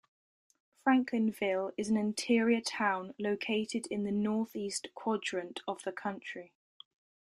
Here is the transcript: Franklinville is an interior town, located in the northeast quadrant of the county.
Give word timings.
Franklinville 0.83 1.73
is 1.77 1.89
an 1.91 1.95
interior 1.95 2.59
town, 2.59 3.13
located 3.19 3.85
in 3.91 4.03
the 4.03 4.11
northeast 4.11 4.87
quadrant 4.95 5.59
of 5.67 5.83
the 5.83 5.91
county. 5.91 6.51